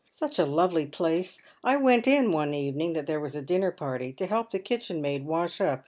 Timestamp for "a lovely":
0.39-0.87